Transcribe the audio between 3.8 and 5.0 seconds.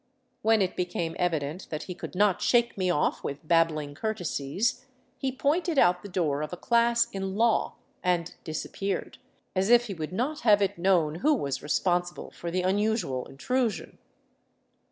courtesies,